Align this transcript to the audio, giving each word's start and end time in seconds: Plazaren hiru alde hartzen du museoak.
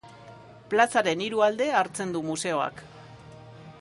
Plazaren 0.71 1.21
hiru 1.25 1.43
alde 1.49 1.67
hartzen 1.81 2.17
du 2.17 2.23
museoak. 2.31 2.83